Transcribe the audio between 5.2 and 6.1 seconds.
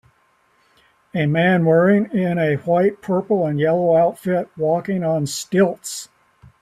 stilts